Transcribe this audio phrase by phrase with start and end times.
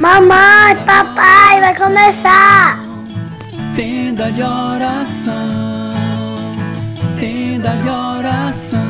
[0.00, 2.84] Mamãe, papai, vai começar!
[3.76, 5.94] Tenda de oração,
[7.16, 8.80] tenda de oração.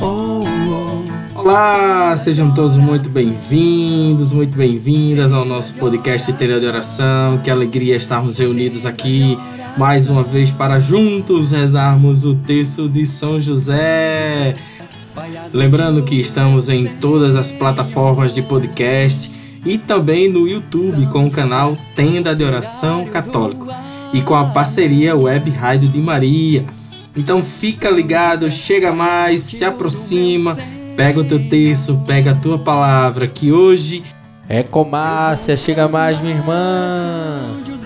[0.00, 1.40] Oh, oh.
[1.40, 7.38] Olá, sejam todos muito bem-vindos, muito bem-vindas ao nosso podcast Tenda de Oração.
[7.38, 9.36] Que alegria estarmos reunidos aqui
[9.80, 14.54] mais uma vez para juntos rezarmos o texto de São José.
[15.54, 19.32] Lembrando que estamos em todas as plataformas de podcast
[19.64, 23.68] e também no YouTube com o canal Tenda de Oração Católico
[24.12, 26.66] e com a parceria Web Rádio de Maria.
[27.16, 30.58] Então fica ligado, chega mais, se aproxima,
[30.94, 34.04] pega o teu texto, pega a tua palavra, que hoje
[34.46, 37.79] é com Márcia, chega mais, minha irmã.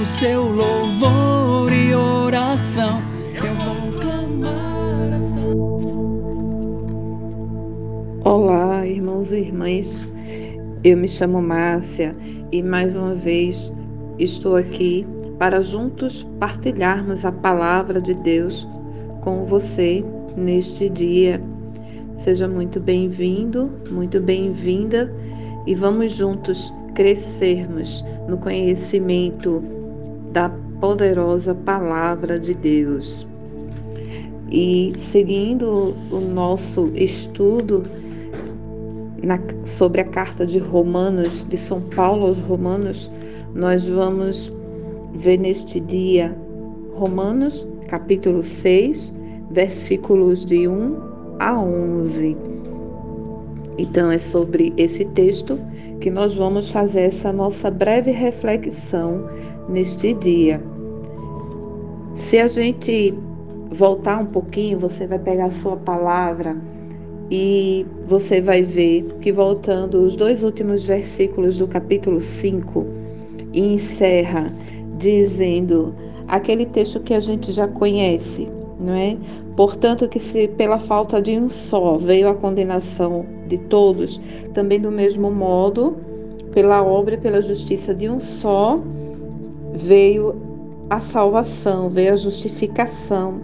[0.00, 3.02] O seu louvor e oração.
[3.34, 5.50] Eu vou clamar a São
[8.22, 10.06] Olá, irmãos e irmãs.
[10.84, 12.14] Eu me chamo Márcia
[12.52, 13.72] e mais uma vez
[14.20, 15.04] estou aqui
[15.36, 18.68] para juntos partilharmos a palavra de Deus
[19.22, 20.04] com você
[20.36, 21.42] neste dia.
[22.18, 25.12] Seja muito bem-vindo, muito bem-vinda
[25.66, 29.77] e vamos juntos crescermos no conhecimento
[30.32, 33.26] da poderosa palavra de Deus.
[34.50, 37.84] E seguindo o nosso estudo
[39.22, 43.10] na, sobre a carta de Romanos, de São Paulo aos Romanos,
[43.54, 44.52] nós vamos
[45.14, 46.34] ver neste dia
[46.92, 49.14] Romanos, capítulo 6,
[49.50, 50.96] versículos de 1
[51.38, 52.36] a 11.
[53.78, 55.58] Então, é sobre esse texto
[56.00, 59.28] que nós vamos fazer essa nossa breve reflexão
[59.68, 60.60] neste dia.
[62.14, 63.14] Se a gente
[63.70, 66.56] voltar um pouquinho, você vai pegar a sua palavra
[67.30, 72.86] e você vai ver que voltando os dois últimos versículos do capítulo 5
[73.52, 74.50] encerra
[74.96, 75.94] dizendo
[76.26, 78.46] aquele texto que a gente já conhece,
[78.80, 79.16] não é?
[79.56, 84.20] Portanto, que se pela falta de um só veio a condenação de todos,
[84.54, 85.96] também do mesmo modo,
[86.52, 88.80] pela obra e pela justiça de um só
[89.78, 90.34] veio
[90.90, 93.40] a salvação, veio a justificação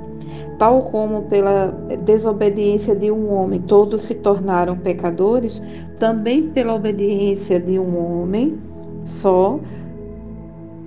[0.59, 1.69] tal como pela
[2.05, 5.63] desobediência de um homem todos se tornaram pecadores,
[5.99, 8.59] também pela obediência de um homem
[9.05, 9.59] só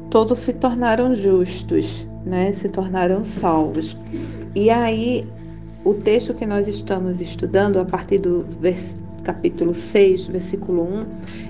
[0.09, 2.51] todos se tornaram justos, né?
[2.53, 3.97] Se tornaram salvos.
[4.55, 5.27] E aí
[5.83, 11.05] o texto que nós estamos estudando a partir do vers capítulo 6, versículo 1,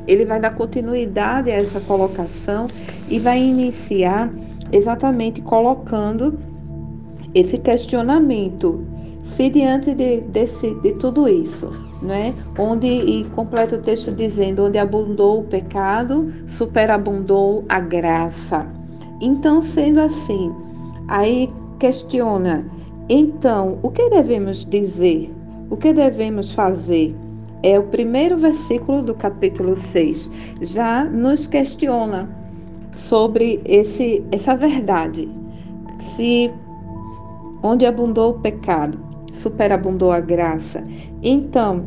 [0.07, 2.65] ele vai dar continuidade a essa colocação
[3.07, 4.31] e vai iniciar
[4.71, 6.39] exatamente colocando
[7.35, 8.83] esse questionamento.
[9.21, 11.69] Se diante de, desse, de tudo isso,
[12.01, 18.65] né, onde, e completa o texto dizendo, onde abundou o pecado, superabundou a graça.
[19.21, 20.51] Então, sendo assim,
[21.07, 22.65] aí questiona,
[23.09, 25.33] então, o que devemos dizer?
[25.69, 27.15] O que devemos fazer?
[27.63, 30.31] É o primeiro versículo do capítulo 6.
[30.61, 32.29] Já nos questiona
[32.95, 35.29] sobre esse, essa verdade.
[35.99, 36.51] Se
[37.63, 38.99] onde abundou o pecado,
[39.33, 40.83] superabundou a graça.
[41.21, 41.85] Então,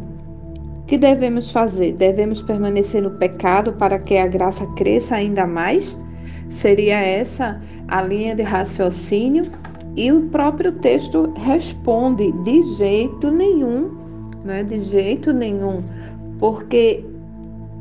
[0.86, 1.92] que devemos fazer?
[1.92, 5.96] Devemos permanecer no pecado para que a graça cresça ainda mais?
[6.48, 9.44] Seria essa a linha de raciocínio?
[9.96, 13.90] E o próprio texto responde de jeito nenhum,
[14.44, 15.82] não é de jeito nenhum,
[16.38, 17.04] porque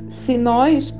[0.07, 0.93] se nós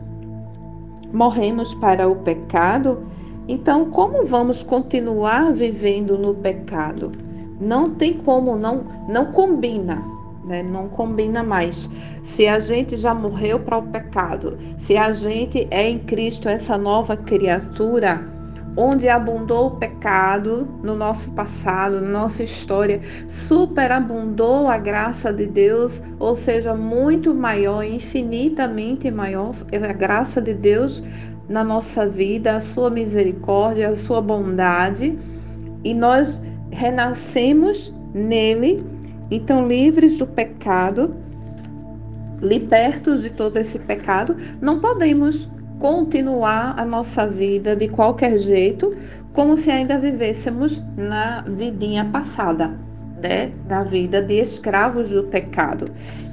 [1.12, 3.04] morremos para o pecado,
[3.48, 7.12] então, como vamos continuar vivendo no pecado?
[7.60, 10.04] Não tem como, não, não combina,
[10.46, 10.62] né?
[10.62, 11.90] não combina mais.
[12.22, 16.78] Se a gente já morreu para o pecado, se a gente é em Cristo essa
[16.78, 18.24] nova criatura,
[18.82, 26.02] onde abundou o pecado no nosso passado, na nossa história, superabundou a graça de Deus,
[26.18, 31.04] ou seja, muito maior, infinitamente maior, a graça de Deus
[31.50, 35.20] na nossa vida, a sua misericórdia, a sua bondade,
[35.84, 38.82] e nós renascemos nele,
[39.30, 41.14] então livres do pecado,
[42.42, 48.96] libertos de todo esse pecado, não podemos continuar a nossa vida de qualquer jeito,
[49.34, 52.78] como se ainda vivêssemos na vidinha passada,
[53.22, 53.52] né?
[53.66, 55.90] Da vida de escravos do pecado.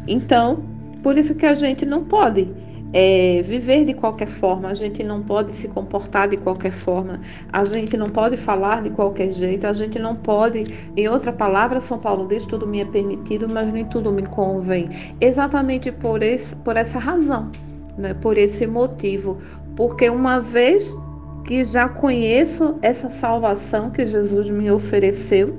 [0.07, 0.65] Então,
[1.03, 2.49] por isso que a gente não pode
[2.93, 7.21] é, viver de qualquer forma, a gente não pode se comportar de qualquer forma,
[7.53, 10.65] a gente não pode falar de qualquer jeito, a gente não pode,
[10.97, 14.89] em outra palavra, São Paulo diz: tudo me é permitido, mas nem tudo me convém.
[15.21, 17.51] Exatamente por, esse, por essa razão,
[17.97, 18.15] né?
[18.15, 19.39] por esse motivo,
[19.75, 20.97] porque uma vez
[21.45, 25.57] que já conheço essa salvação que Jesus me ofereceu,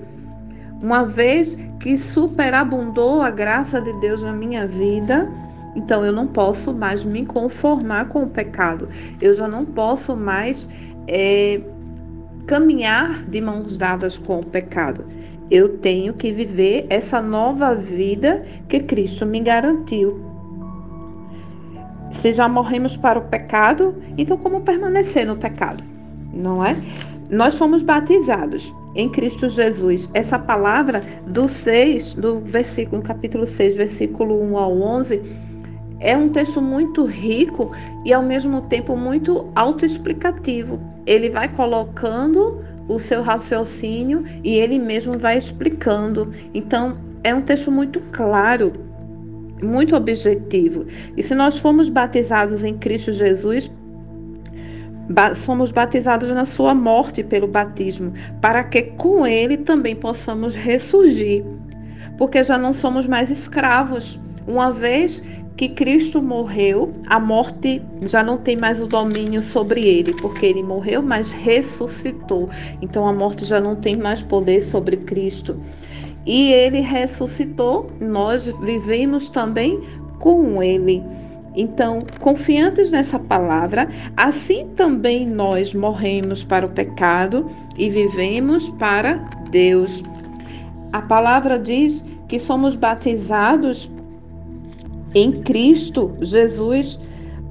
[0.81, 5.31] uma vez que superabundou a graça de Deus na minha vida,
[5.75, 8.89] então eu não posso mais me conformar com o pecado.
[9.21, 10.69] Eu já não posso mais
[11.07, 11.61] é,
[12.45, 15.05] caminhar de mãos dadas com o pecado.
[15.49, 20.26] Eu tenho que viver essa nova vida que Cristo me garantiu.
[22.11, 25.83] Se já morremos para o pecado, então como permanecer no pecado?
[26.33, 26.75] Não é?
[27.29, 30.09] Nós fomos batizados em Cristo Jesus.
[30.13, 35.21] Essa palavra do 6, do versículo, capítulo 6, versículo 1 ao 11,
[35.99, 37.71] é um texto muito rico
[38.05, 40.79] e ao mesmo tempo muito autoexplicativo.
[41.05, 46.31] Ele vai colocando o seu raciocínio e ele mesmo vai explicando.
[46.53, 48.71] Então, é um texto muito claro,
[49.61, 50.85] muito objetivo.
[51.15, 53.71] E se nós formos batizados em Cristo Jesus,
[55.35, 61.43] somos batizados na sua morte pelo batismo, para que com ele também possamos ressurgir,
[62.17, 64.19] porque já não somos mais escravos.
[64.45, 65.23] Uma vez
[65.57, 70.61] que Cristo morreu, a morte já não tem mais o domínio sobre ele, porque ele
[70.61, 72.47] morreu, mas ressuscitou.
[72.81, 75.59] Então a morte já não tem mais poder sobre Cristo.
[76.27, 79.79] E ele ressuscitou, nós vivemos também
[80.19, 81.01] com ele.
[81.55, 83.87] Então, confiantes nessa palavra,
[84.17, 89.13] assim também nós morremos para o pecado e vivemos para
[89.49, 90.03] Deus.
[90.91, 93.89] A palavra diz que somos batizados
[95.15, 96.99] em Cristo Jesus.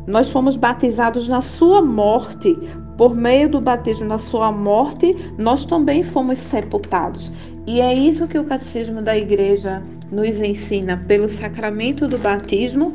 [0.07, 2.55] Nós fomos batizados na sua morte.
[2.97, 7.33] Por meio do batismo na sua morte, nós também fomos sepultados.
[7.67, 11.03] E é isso que o catecismo da igreja nos ensina.
[11.07, 12.95] Pelo sacramento do batismo,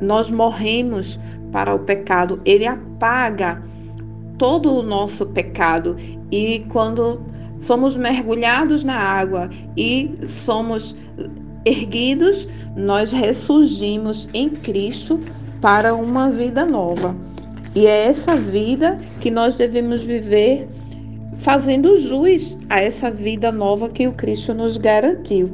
[0.00, 1.18] nós morremos
[1.52, 3.62] para o pecado, ele apaga
[4.36, 5.96] todo o nosso pecado
[6.30, 7.20] e quando
[7.60, 10.94] somos mergulhados na água e somos
[11.64, 15.20] erguidos, nós ressurgimos em Cristo
[15.60, 17.16] para uma vida nova.
[17.74, 20.68] E é essa vida que nós devemos viver
[21.38, 25.50] fazendo jus a essa vida nova que o Cristo nos garantiu.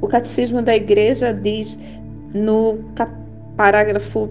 [0.00, 1.78] O Catecismo da Igreja diz
[2.34, 2.78] no
[3.56, 4.28] parágrafo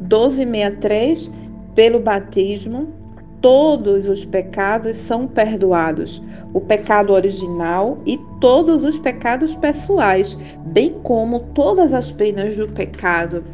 [0.00, 1.32] 1263,
[1.74, 2.88] pelo batismo,
[3.40, 6.22] todos os pecados são perdoados,
[6.52, 10.36] o pecado original e todos os pecados pessoais,
[10.66, 13.44] bem como todas as penas do pecado.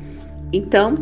[0.53, 0.97] Então,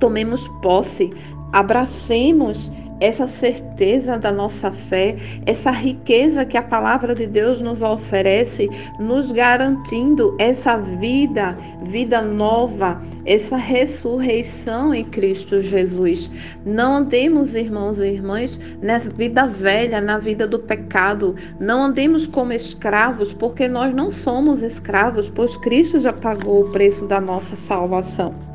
[0.00, 1.12] tomemos posse,
[1.52, 2.70] abracemos
[3.00, 5.16] essa certeza da nossa fé,
[5.46, 8.68] essa riqueza que a palavra de Deus nos oferece,
[8.98, 16.30] nos garantindo essa vida, vida nova, essa ressurreição em Cristo Jesus.
[16.64, 21.34] Não andemos, irmãos e irmãs, nessa vida velha, na vida do pecado.
[21.58, 27.06] Não andemos como escravos, porque nós não somos escravos, pois Cristo já pagou o preço
[27.06, 28.49] da nossa salvação.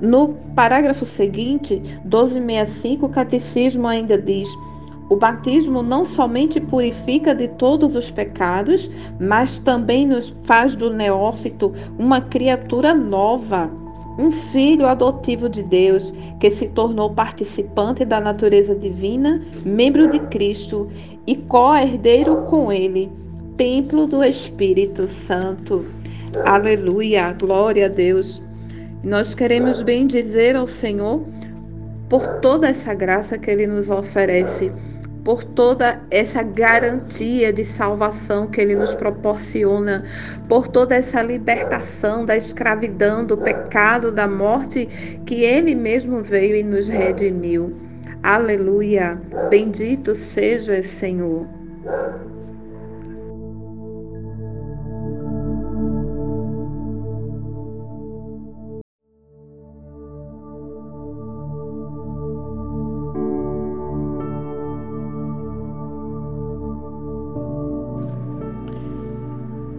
[0.00, 4.48] No parágrafo seguinte, 1265, o catecismo ainda diz:
[5.10, 11.72] o batismo não somente purifica de todos os pecados, mas também nos faz do neófito
[11.98, 13.70] uma criatura nova,
[14.18, 20.88] um filho adotivo de Deus que se tornou participante da natureza divina, membro de Cristo
[21.26, 23.10] e co-herdeiro com ele,
[23.56, 25.86] templo do Espírito Santo.
[26.44, 28.42] Aleluia, glória a Deus.
[29.02, 31.24] Nós queremos bem dizer ao Senhor
[32.08, 34.72] por toda essa graça que Ele nos oferece,
[35.24, 40.04] por toda essa garantia de salvação que Ele nos proporciona,
[40.48, 44.86] por toda essa libertação da escravidão, do pecado, da morte
[45.24, 47.76] que Ele mesmo veio e nos redimiu.
[48.22, 49.20] Aleluia!
[49.48, 51.46] Bendito seja Senhor.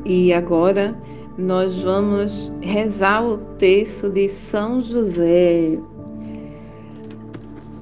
[0.09, 0.99] E agora
[1.37, 5.77] nós vamos rezar o texto de São José.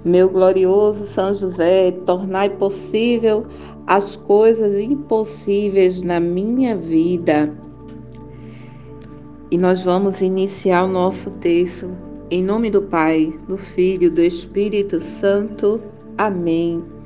[0.03, 3.45] Meu glorioso São José, tornai possível
[3.87, 7.57] as coisas impossíveis na minha vida.
[9.49, 11.89] E nós vamos iniciar o nosso texto
[12.29, 15.79] Em nome do Pai, do Filho do Espírito Santo.
[16.17, 16.96] Amém.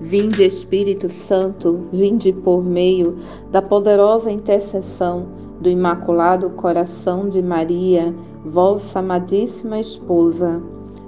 [0.00, 3.14] Vinde, Espírito Santo, vinde por meio
[3.50, 5.26] da poderosa intercessão
[5.60, 8.12] do Imaculado Coração de Maria,
[8.44, 10.60] vossa amadíssima esposa.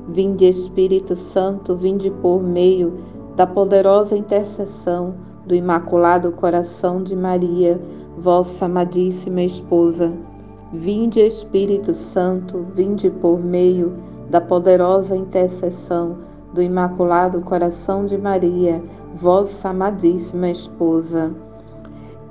[0.08, 2.94] Vinde, Espírito Santo, vinde por meio
[3.34, 5.14] da poderosa intercessão
[5.44, 7.80] do Imaculado Coração de Maria,
[8.16, 10.12] vossa amadíssima esposa.
[10.72, 13.92] Vinde, Espírito Santo, vinde por meio
[14.30, 16.18] da poderosa intercessão
[16.56, 18.82] do Imaculado Coração de Maria,
[19.14, 21.30] vossa amadíssima esposa.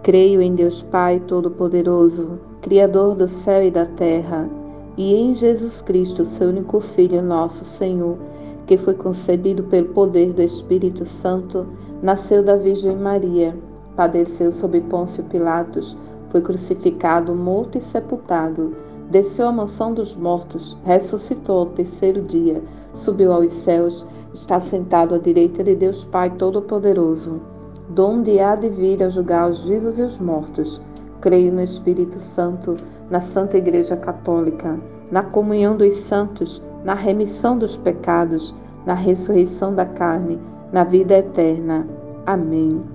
[0.01, 4.49] Creio em Deus Pai Todo-Poderoso, Criador do céu e da terra,
[4.97, 8.17] e em Jesus Cristo, seu único Filho, nosso Senhor,
[8.65, 11.67] que foi concebido pelo poder do Espírito Santo,
[12.01, 13.55] nasceu da Virgem Maria,
[13.95, 15.95] padeceu sob Pôncio Pilatos
[16.29, 18.75] foi crucificado, morto e sepultado,
[19.09, 22.61] desceu à mansão dos mortos, ressuscitou ao terceiro dia,
[22.93, 27.41] subiu aos céus, está sentado à direita de Deus Pai Todo-Poderoso,
[27.89, 30.81] donde há de vir a julgar os vivos e os mortos.
[31.21, 32.77] Creio no Espírito Santo,
[33.09, 34.79] na Santa Igreja Católica,
[35.11, 38.53] na comunhão dos santos, na remissão dos pecados,
[38.85, 40.39] na ressurreição da carne,
[40.71, 41.87] na vida eterna.
[42.25, 42.94] Amém.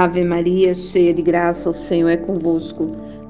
[0.00, 2.86] Ave Maria, cheia de graça, o Senhor é convosco.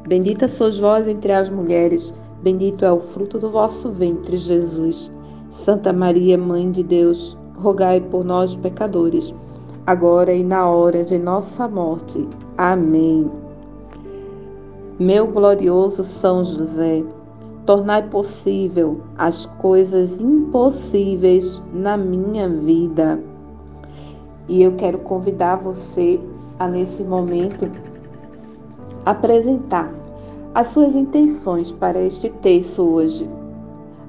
[0.06, 5.10] Bendita sois vós entre as mulheres, bendito é o fruto do vosso ventre, Jesus.
[5.50, 9.34] Santa Maria, Mãe de Deus, rogai por nós, pecadores,
[9.84, 12.24] agora e na hora de nossa morte.
[12.56, 13.28] Amém.
[14.96, 17.02] Meu glorioso São José,
[17.66, 23.18] tornai possível as coisas impossíveis na minha vida.
[24.48, 26.20] E eu quero convidar você
[26.60, 27.70] a nesse momento
[29.06, 29.90] apresentar
[30.54, 33.28] as suas intenções para este texto hoje.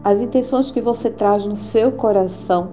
[0.04, 2.70] As intenções que você traz no seu coração,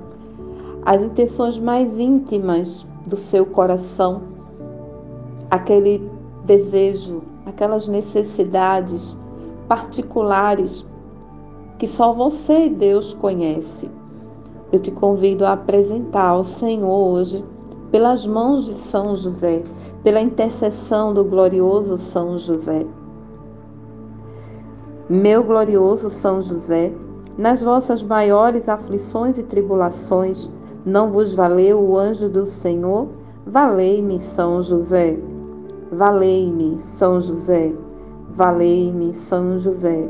[0.85, 4.23] as intenções mais íntimas do seu coração,
[5.49, 6.11] aquele
[6.45, 9.17] desejo, aquelas necessidades
[9.69, 10.85] particulares
[11.79, 13.89] que só você e Deus conhece.
[14.73, 17.45] Eu te convido a apresentar ao Senhor hoje
[17.91, 19.63] pelas mãos de São José,
[20.03, 22.85] pela intercessão do glorioso São José.
[25.09, 26.93] Meu glorioso São José,
[27.39, 30.53] nas vossas maiores aflições e tribulações,
[30.85, 33.09] não vos valeu o anjo do Senhor?
[33.47, 35.19] Valei-me, São José.
[35.91, 37.73] Valei-me, São José.
[38.35, 40.09] Valei-me, São José.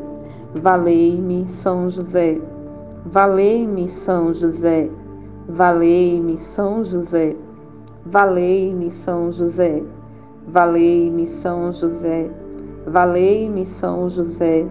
[0.54, 2.40] Valei-me, São José.
[3.06, 4.90] Valei-me, São José.
[5.48, 7.36] Valei-me, São José.
[8.10, 9.82] Valei-me, São José.
[10.46, 12.30] Valei-me, São José.
[12.86, 14.66] Valei-me, São José.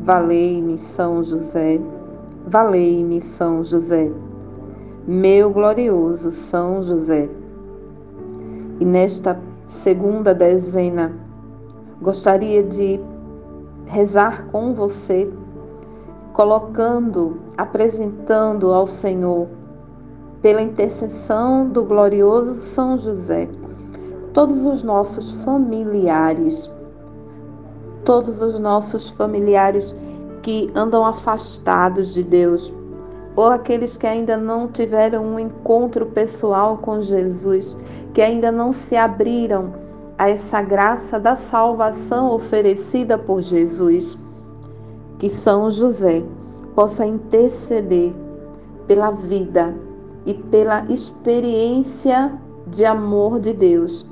[0.00, 1.80] Valei-me, São José.
[2.44, 4.10] Valei-me, São José.
[5.06, 7.30] Meu glorioso São José.
[8.80, 11.12] E nesta segunda dezena,
[12.00, 12.98] gostaria de
[13.86, 15.32] rezar com você,
[16.32, 19.46] colocando, apresentando ao Senhor
[20.42, 23.48] pela intercessão do glorioso São José,
[24.34, 26.68] todos os nossos familiares,
[28.04, 29.96] todos os nossos familiares
[30.42, 32.74] que andam afastados de Deus,
[33.36, 37.78] ou aqueles que ainda não tiveram um encontro pessoal com Jesus,
[38.12, 39.72] que ainda não se abriram
[40.18, 44.18] a essa graça da salvação oferecida por Jesus.
[45.18, 46.22] Que São José
[46.74, 48.12] possa interceder
[48.86, 49.74] pela vida
[50.26, 52.32] e pela experiência
[52.66, 54.06] de amor de Deus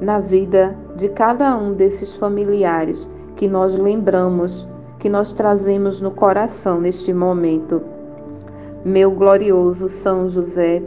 [0.00, 6.80] na vida de cada um desses familiares que nós lembramos, que nós trazemos no coração
[6.80, 7.82] neste momento.
[8.84, 10.82] Meu glorioso São José,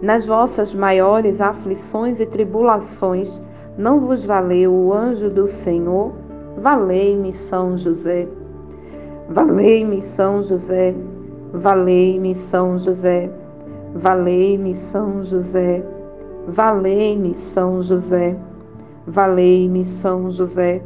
[0.00, 3.40] nas vossas maiores aflições e tribulações,
[3.76, 6.12] não vos valeu o anjo do Senhor?
[6.58, 8.28] Valei-me, São José.
[9.28, 10.94] Valei-me, São José.
[11.52, 13.30] Valei-me, São José.
[13.94, 15.84] Valei-me, São José.
[16.48, 18.38] Valei-me, São José.
[19.06, 20.82] Valei-me, São José.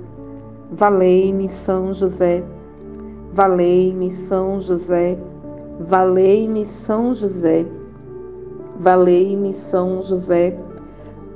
[0.73, 2.43] Valei-me, São José.
[3.33, 5.17] Valei-me, São José.
[5.79, 7.65] Valei-me, São José.
[8.81, 10.59] Valei-me, São José.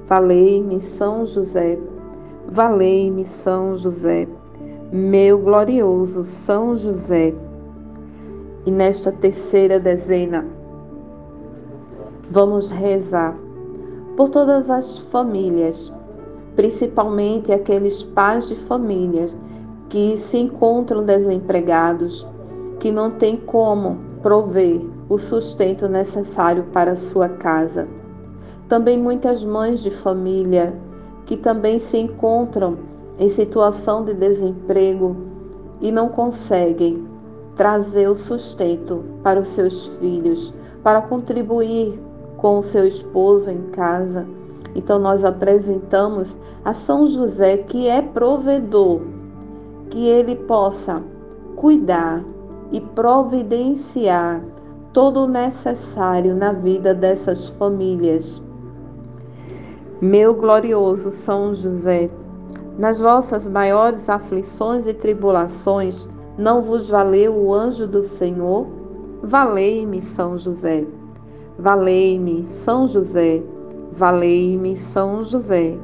[0.06, 1.78] Valei-me, São José.
[2.48, 4.26] Valei-me, São José.
[4.92, 7.32] Meu glorioso São José.
[8.66, 10.44] E nesta terceira dezena,
[12.30, 13.36] vamos rezar
[14.16, 15.92] por todas as famílias,
[16.54, 19.36] principalmente aqueles pais de famílias
[19.88, 22.24] que se encontram desempregados,
[22.78, 27.88] que não têm como prover o sustento necessário para a sua casa.
[28.68, 30.72] Também muitas mães de família
[31.26, 32.78] que também se encontram
[33.18, 35.16] em situação de desemprego
[35.80, 37.04] e não conseguem
[37.56, 42.00] trazer o sustento para os seus filhos, para contribuir
[42.40, 44.26] com o seu esposo em casa.
[44.74, 49.02] Então nós apresentamos a São José, que é provedor,
[49.90, 51.02] que ele possa
[51.56, 52.24] cuidar
[52.72, 54.42] e providenciar
[54.92, 58.42] todo o necessário na vida dessas famílias.
[60.00, 62.08] Meu glorioso São José,
[62.78, 68.66] nas vossas maiores aflições e tribulações, não vos valeu o anjo do Senhor?
[69.22, 70.86] Valei-me, São José.
[71.60, 73.42] Valei-me, São José.
[73.92, 75.78] Valei-me, São José.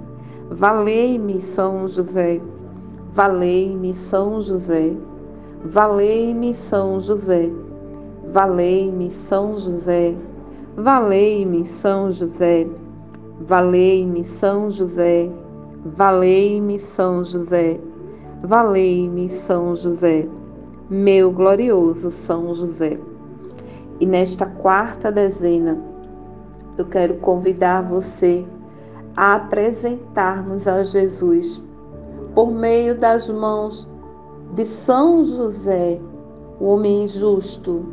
[0.50, 2.40] Valei-me, São José.
[3.12, 4.97] Valei-me, São José.
[5.62, 7.52] Valei-me, São José.
[8.25, 10.16] Valei-me, São José.
[10.78, 12.66] Valei-me, São José.
[13.38, 15.30] Valei-me, São José.
[15.85, 17.78] Valei-me, São José.
[18.42, 20.26] Valei-me, São José.
[20.88, 22.99] Meu glorioso São José.
[23.99, 25.79] E nesta quarta dezena,
[26.76, 28.47] eu quero convidar você
[29.17, 31.65] a apresentarmos a Jesus
[32.35, 33.88] por meio das mãos
[34.53, 35.99] de São José,
[36.61, 37.87] o homem justo,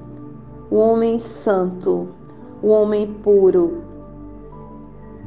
[0.70, 2.10] o homem santo,
[2.62, 3.82] o homem puro.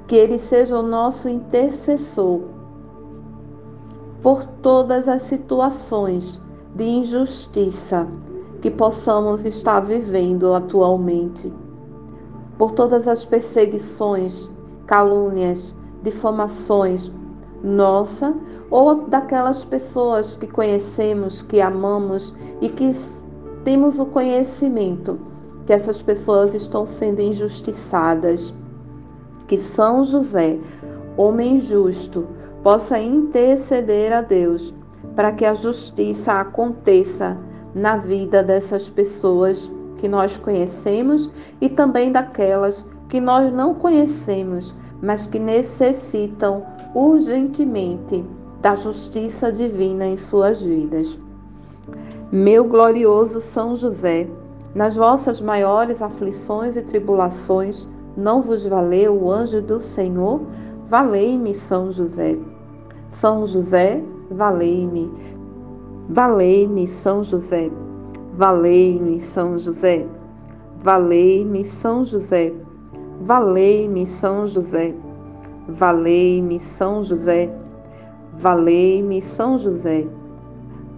[0.06, 2.42] Que ele seja o nosso intercessor
[4.22, 6.42] por todas as situações
[6.74, 8.06] de injustiça
[8.60, 11.52] que possamos estar vivendo atualmente,
[12.58, 14.50] por todas as perseguições,
[14.86, 17.12] calúnias, difamações,
[17.62, 18.34] nossa
[18.70, 22.90] ou daquelas pessoas que conhecemos, que amamos e que
[23.64, 25.18] temos o conhecimento
[25.66, 28.54] que essas pessoas estão sendo injustiçadas.
[29.48, 30.58] Que São José,
[31.16, 32.26] homem justo,
[32.62, 34.74] possa interceder a Deus
[35.14, 37.38] para que a justiça aconteça
[37.76, 45.26] na vida dessas pessoas que nós conhecemos e também daquelas que nós não conhecemos, mas
[45.26, 48.24] que necessitam urgentemente
[48.62, 51.18] da justiça divina em suas vidas.
[52.32, 54.26] Meu glorioso São José,
[54.74, 57.86] nas vossas maiores aflições e tribulações,
[58.16, 60.40] não vos valeu o anjo do Senhor?
[60.86, 62.38] Valei-me, São José.
[63.10, 65.12] São José, valei-me.
[66.08, 67.68] Valei-me, São José.
[68.34, 70.06] Valei-me, São José.
[70.82, 72.54] Valei-me, São José.
[73.20, 74.94] Valei-me, São José.
[75.68, 77.50] Valei-me, São José.
[78.38, 80.06] Valei-me, São José.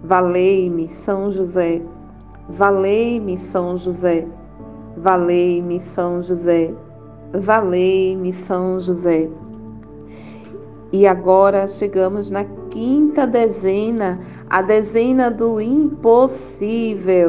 [0.03, 1.81] Valei-me, São José.
[2.47, 4.27] Valei-me, São José.
[4.95, 6.73] Valei-me, São José.
[7.33, 9.29] Valei-me, São José.
[10.91, 17.19] E agora chegamos na quinta dezena, a dezena do impossível.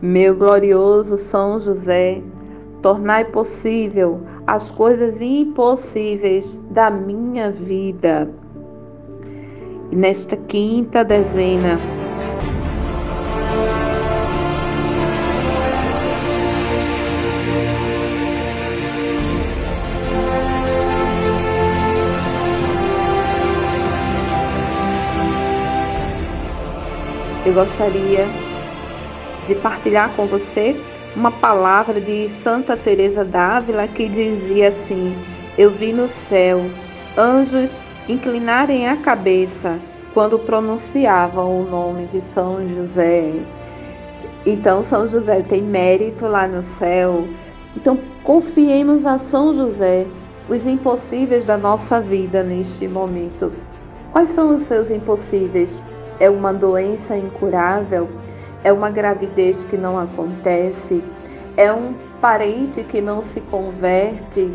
[0.00, 2.22] Meu glorioso São José,
[2.82, 8.30] tornai possível as coisas impossíveis da minha vida.
[9.90, 11.80] Nesta quinta dezena,
[27.46, 28.26] eu gostaria
[29.46, 30.76] de partilhar com você
[31.14, 35.14] uma palavra de Santa Teresa d'Ávila que dizia assim:
[35.56, 36.68] Eu vi no céu
[37.16, 39.78] anjos inclinarem a cabeça
[40.12, 43.32] quando pronunciavam o nome de São José.
[44.44, 47.28] Então São José tem mérito lá no céu.
[47.76, 50.04] Então confiemos a São José
[50.48, 53.52] os impossíveis da nossa vida neste momento.
[54.10, 55.80] Quais são os seus impossíveis?
[56.18, 58.08] É uma doença incurável?
[58.64, 61.02] É uma gravidez que não acontece?
[61.56, 64.50] É um parente que não se converte?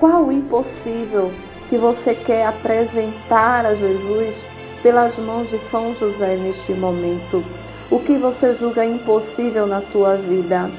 [0.00, 1.30] Qual o impossível
[1.68, 4.46] que você quer apresentar a Jesus
[4.82, 7.44] pelas mãos de São José neste momento?
[7.90, 10.70] O que você julga impossível na tua vida?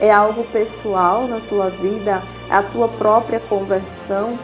[0.00, 2.22] É algo pessoal na tua vida?
[2.50, 4.38] É a tua própria conversão?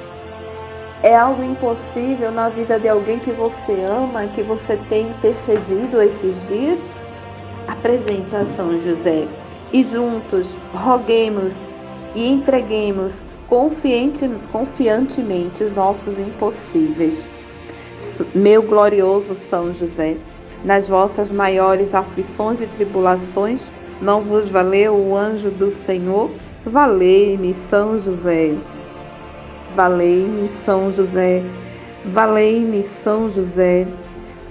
[1.05, 6.49] É algo impossível na vida de alguém que você ama, que você tem intercedido esses
[6.49, 6.97] dias?
[7.69, 9.29] Apresenta São José
[9.71, 11.61] e juntos roguemos
[12.15, 17.29] e entreguemos confiante, confiantemente os nossos impossíveis.
[18.35, 20.17] Meu glorioso São José,
[20.65, 26.31] nas vossas maiores aflições e tribulações, não vos valeu o anjo do Senhor?
[26.65, 28.55] Valei-me, São José.
[29.75, 31.43] Valei-me, São José.
[32.07, 33.89] Valei-me, São José.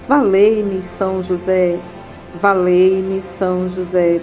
[0.06, 1.80] Valei-me, São José.
[2.42, 4.20] Valei-me, São José.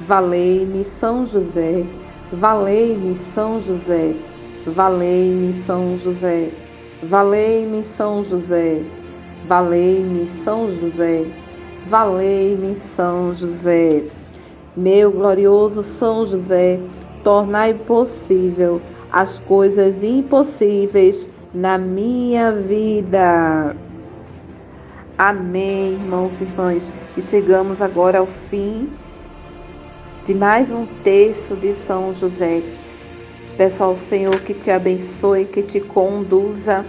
[0.00, 1.84] Valei-me, São José.
[2.32, 4.14] Valei-me, São José.
[4.66, 6.50] Valei-me, São José.
[7.02, 8.80] Valei-me, São José.
[9.44, 11.26] Valei-me, São José.
[11.86, 14.04] Valei-me, São José.
[14.74, 16.80] Meu glorioso São José,
[17.22, 18.80] tornai possível
[19.12, 23.76] as coisas impossíveis na minha vida.
[25.18, 26.94] Amém, irmãos e irmãs.
[27.14, 28.90] E chegamos agora ao fim
[30.24, 32.62] de mais um texto de São José.
[33.58, 36.86] Peço ao Senhor que te abençoe, que te conduza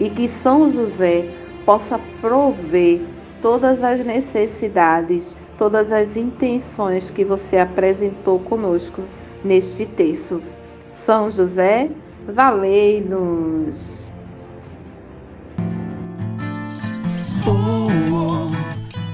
[0.00, 1.28] e que São José
[1.66, 3.02] possa prover
[3.42, 9.02] todas as necessidades, todas as intenções que você apresentou conosco
[9.44, 10.42] neste texto.
[10.98, 11.88] São José,
[12.26, 14.12] valei-nos.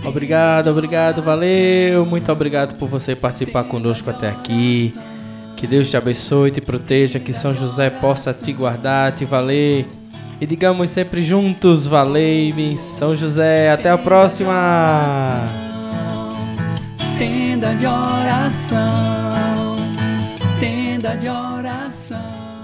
[0.05, 2.07] Obrigado, obrigado, valeu.
[2.07, 4.95] Muito obrigado por você participar conosco até aqui.
[5.57, 9.87] Que Deus te abençoe, te proteja, que São José possa te guardar, te valer.
[10.41, 13.71] E digamos sempre juntos, valei-me, São José.
[13.71, 14.53] Até a próxima.
[17.19, 19.77] Tenda de oração,
[20.59, 21.54] tenda de oração.